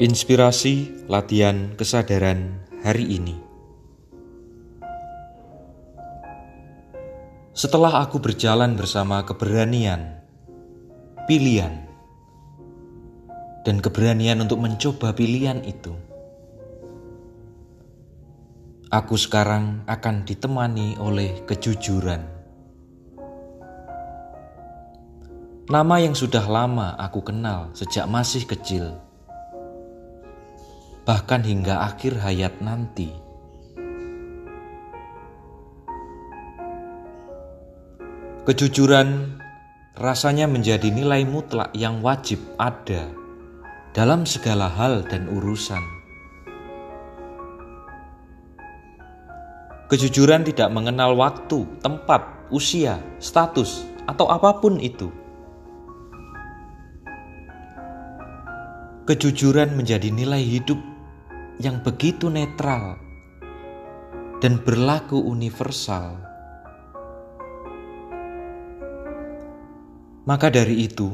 Inspirasi 0.00 1.04
latihan 1.12 1.76
kesadaran 1.76 2.56
hari 2.80 3.20
ini. 3.20 3.36
Setelah 7.52 8.00
aku 8.00 8.16
berjalan 8.16 8.80
bersama 8.80 9.20
keberanian, 9.28 10.24
pilihan, 11.28 11.84
dan 13.68 13.76
keberanian 13.84 14.40
untuk 14.40 14.64
mencoba 14.64 15.12
pilihan 15.12 15.60
itu, 15.68 15.92
aku 18.88 19.20
sekarang 19.20 19.84
akan 19.84 20.24
ditemani 20.24 20.96
oleh 20.96 21.44
kejujuran. 21.44 22.24
Nama 25.68 25.96
yang 26.00 26.16
sudah 26.16 26.48
lama 26.48 26.96
aku 26.96 27.20
kenal 27.20 27.76
sejak 27.76 28.08
masih 28.08 28.48
kecil 28.48 29.09
bahkan 31.08 31.40
hingga 31.40 31.88
akhir 31.88 32.20
hayat 32.20 32.60
nanti. 32.60 33.12
Kejujuran 38.44 39.38
rasanya 40.00 40.48
menjadi 40.48 40.88
nilai 40.88 41.28
mutlak 41.28 41.70
yang 41.76 42.00
wajib 42.00 42.40
ada 42.56 43.12
dalam 43.92 44.24
segala 44.24 44.66
hal 44.66 45.04
dan 45.06 45.28
urusan. 45.28 46.00
Kejujuran 49.90 50.46
tidak 50.46 50.70
mengenal 50.70 51.18
waktu, 51.18 51.66
tempat, 51.82 52.22
usia, 52.54 53.02
status, 53.18 53.82
atau 54.06 54.30
apa 54.30 54.56
pun 54.62 54.78
itu. 54.78 55.10
Kejujuran 59.10 59.74
menjadi 59.74 60.14
nilai 60.14 60.38
hidup 60.46 60.78
yang 61.60 61.84
begitu 61.84 62.32
netral 62.32 62.96
dan 64.40 64.64
berlaku 64.64 65.20
universal. 65.20 66.16
Maka 70.24 70.48
dari 70.48 70.88
itu, 70.88 71.12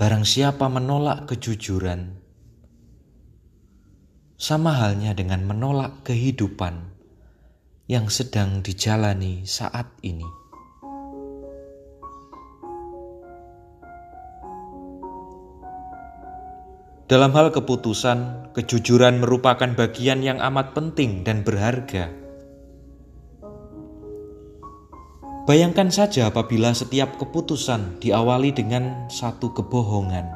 barang 0.00 0.24
siapa 0.24 0.72
menolak 0.72 1.28
kejujuran, 1.28 2.16
sama 4.40 4.72
halnya 4.72 5.12
dengan 5.12 5.44
menolak 5.44 6.00
kehidupan 6.08 6.96
yang 7.84 8.08
sedang 8.08 8.64
dijalani 8.64 9.44
saat 9.44 9.92
ini. 10.00 10.43
Dalam 17.04 17.36
hal 17.36 17.52
keputusan, 17.52 18.48
kejujuran 18.56 19.20
merupakan 19.20 19.68
bagian 19.76 20.24
yang 20.24 20.40
amat 20.40 20.72
penting 20.72 21.20
dan 21.20 21.44
berharga. 21.44 22.08
Bayangkan 25.44 25.92
saja 25.92 26.32
apabila 26.32 26.72
setiap 26.72 27.20
keputusan 27.20 28.00
diawali 28.00 28.56
dengan 28.56 29.12
satu 29.12 29.52
kebohongan. 29.52 30.32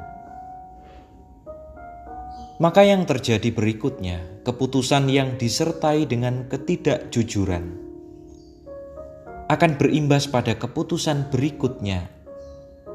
Maka 2.60 2.84
yang 2.84 3.08
terjadi 3.08 3.48
berikutnya, 3.48 4.44
keputusan 4.44 5.08
yang 5.08 5.40
disertai 5.40 6.04
dengan 6.04 6.52
ketidakjujuran 6.52 7.88
akan 9.48 9.80
berimbas 9.80 10.28
pada 10.28 10.60
keputusan 10.60 11.32
berikutnya 11.32 12.17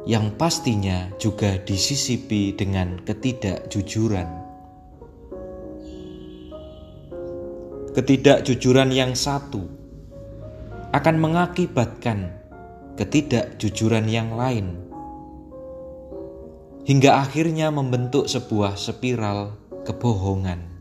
yang 0.04 0.36
pastinya 0.36 1.08
juga 1.16 1.56
disisipi 1.64 2.52
dengan 2.52 3.00
ketidakjujuran. 3.08 4.28
Ketidakjujuran 7.94 8.90
yang 8.90 9.16
satu 9.16 9.64
akan 10.92 11.16
mengakibatkan 11.22 12.36
ketidakjujuran 13.00 14.10
yang 14.10 14.36
lain, 14.36 14.82
hingga 16.84 17.24
akhirnya 17.24 17.72
membentuk 17.72 18.28
sebuah 18.28 18.76
spiral 18.76 19.56
kebohongan. 19.88 20.73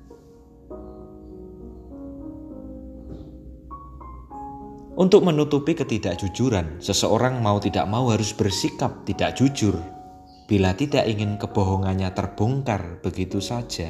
Untuk 4.92 5.24
menutupi 5.24 5.72
ketidakjujuran, 5.72 6.84
seseorang 6.84 7.40
mau 7.40 7.56
tidak 7.56 7.88
mau 7.88 8.12
harus 8.12 8.36
bersikap 8.36 9.08
tidak 9.08 9.40
jujur 9.40 9.80
bila 10.44 10.76
tidak 10.76 11.08
ingin 11.08 11.40
kebohongannya 11.40 12.12
terbongkar 12.12 13.00
begitu 13.00 13.40
saja. 13.40 13.88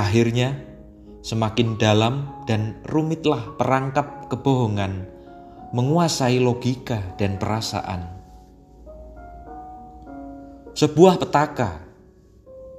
Akhirnya, 0.00 0.56
semakin 1.20 1.76
dalam 1.76 2.44
dan 2.48 2.80
rumitlah 2.88 3.52
perangkap 3.60 4.32
kebohongan 4.32 5.04
menguasai 5.76 6.40
logika 6.40 7.04
dan 7.20 7.36
perasaan. 7.36 8.16
Sebuah 10.72 11.20
petaka 11.20 11.84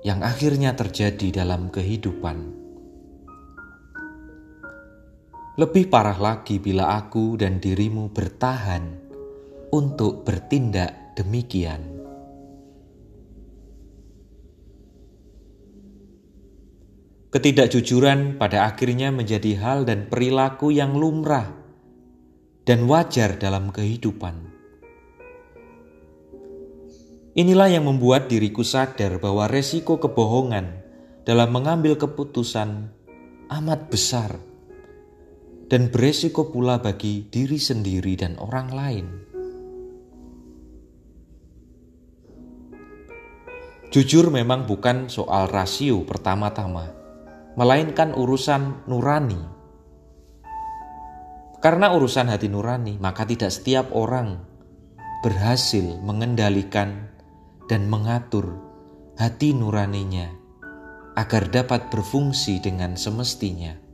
yang 0.01 0.25
akhirnya 0.25 0.73
terjadi 0.73 1.45
dalam 1.45 1.69
kehidupan. 1.69 2.58
Lebih 5.59 5.91
parah 5.91 6.15
lagi 6.15 6.55
bila 6.55 6.95
aku 6.95 7.35
dan 7.35 7.59
dirimu 7.59 8.15
bertahan 8.15 8.95
untuk 9.75 10.23
bertindak 10.23 11.19
demikian. 11.19 11.99
Ketidakjujuran 17.35 18.39
pada 18.39 18.71
akhirnya 18.71 19.11
menjadi 19.11 19.59
hal 19.59 19.83
dan 19.83 20.07
perilaku 20.07 20.71
yang 20.71 20.95
lumrah 20.95 21.51
dan 22.63 22.87
wajar 22.87 23.35
dalam 23.35 23.75
kehidupan. 23.75 24.39
Inilah 27.35 27.67
yang 27.67 27.83
membuat 27.83 28.31
diriku 28.31 28.63
sadar 28.63 29.19
bahwa 29.19 29.51
resiko 29.51 29.99
kebohongan 29.99 30.71
dalam 31.27 31.51
mengambil 31.51 31.99
keputusan 31.99 32.95
amat 33.51 33.91
besar 33.91 34.48
dan 35.69 35.93
beresiko 35.93 36.49
pula 36.49 36.81
bagi 36.81 37.29
diri 37.29 37.61
sendiri 37.61 38.17
dan 38.17 38.41
orang 38.41 38.69
lain. 38.73 39.07
Jujur 43.89 44.29
memang 44.29 44.69
bukan 44.69 45.09
soal 45.09 45.49
rasio 45.49 46.05
pertama-tama, 46.05 46.93
melainkan 47.57 48.13
urusan 48.13 48.85
nurani. 48.85 49.41
Karena 51.57 51.93
urusan 51.97 52.29
hati 52.29 52.53
nurani, 52.53 53.01
maka 53.01 53.25
tidak 53.25 53.49
setiap 53.49 53.89
orang 53.93 54.45
berhasil 55.25 55.97
mengendalikan 56.05 57.09
dan 57.65 57.89
mengatur 57.89 58.61
hati 59.17 59.57
nuraninya 59.57 60.37
agar 61.17 61.49
dapat 61.49 61.89
berfungsi 61.89 62.61
dengan 62.61 62.93
semestinya. 62.93 63.88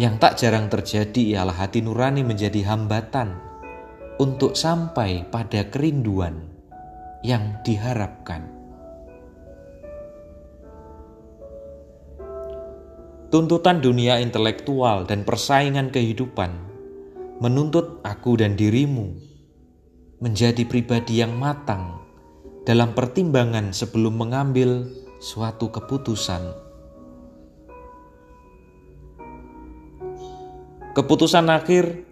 Yang 0.00 0.14
tak 0.20 0.32
jarang 0.40 0.72
terjadi 0.72 1.36
ialah 1.36 1.52
hati 1.52 1.84
nurani 1.84 2.24
menjadi 2.24 2.64
hambatan 2.64 3.36
untuk 4.16 4.56
sampai 4.56 5.28
pada 5.28 5.68
kerinduan 5.68 6.48
yang 7.20 7.60
diharapkan. 7.60 8.48
Tuntutan 13.32 13.80
dunia 13.80 14.20
intelektual 14.20 15.08
dan 15.08 15.24
persaingan 15.24 15.88
kehidupan 15.88 16.52
menuntut 17.40 18.04
aku 18.04 18.36
dan 18.36 18.56
dirimu 18.56 19.12
menjadi 20.20 20.68
pribadi 20.68 21.24
yang 21.24 21.34
matang 21.40 21.98
dalam 22.62 22.92
pertimbangan 22.92 23.74
sebelum 23.74 24.14
mengambil 24.20 24.86
suatu 25.18 25.72
keputusan 25.72 26.61
Keputusan 30.92 31.48
akhir 31.48 32.04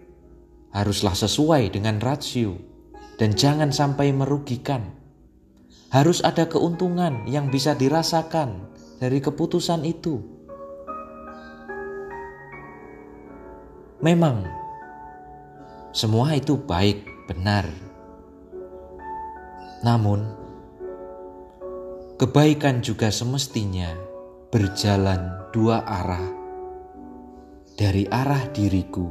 haruslah 0.73 1.13
sesuai 1.13 1.69
dengan 1.69 2.01
rasio 2.01 2.57
dan 3.21 3.37
jangan 3.37 3.69
sampai 3.69 4.09
merugikan. 4.09 4.97
Harus 5.93 6.25
ada 6.25 6.49
keuntungan 6.49 7.29
yang 7.29 7.53
bisa 7.53 7.77
dirasakan 7.77 8.73
dari 8.97 9.21
keputusan 9.21 9.85
itu. 9.85 10.17
Memang 14.01 14.49
semua 15.93 16.33
itu 16.33 16.57
baik, 16.57 17.05
benar. 17.29 17.69
Namun, 19.85 20.25
kebaikan 22.17 22.81
juga 22.81 23.13
semestinya 23.13 23.93
berjalan 24.49 25.53
dua 25.53 25.85
arah 25.85 26.40
dari 27.81 28.05
arah 28.05 28.45
diriku 28.53 29.09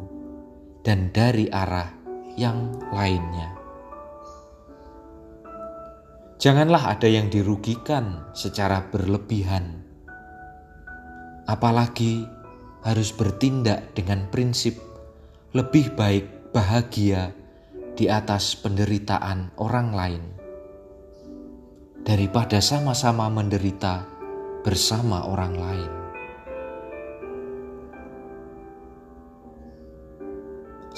dan 0.86 1.10
dari 1.10 1.50
arah 1.50 1.90
yang 2.38 2.70
lainnya. 2.94 3.50
Janganlah 6.38 6.94
ada 6.94 7.10
yang 7.10 7.26
dirugikan 7.34 8.30
secara 8.30 8.86
berlebihan, 8.86 9.82
apalagi 11.50 12.22
harus 12.86 13.10
bertindak 13.10 13.90
dengan 13.98 14.30
prinsip 14.30 14.78
lebih 15.50 15.90
baik 15.98 16.54
bahagia 16.54 17.34
di 17.98 18.06
atas 18.06 18.54
penderitaan 18.54 19.50
orang 19.58 19.90
lain 19.90 20.22
daripada 22.06 22.62
sama-sama 22.62 23.26
menderita 23.34 24.06
bersama 24.62 25.26
orang 25.26 25.56
lain. 25.58 25.99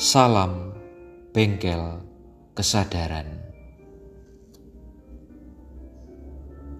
Salam 0.02 0.74
bengkel 1.30 2.02
kesadaran. 2.58 3.51